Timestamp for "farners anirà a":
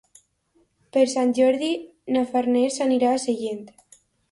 2.33-3.23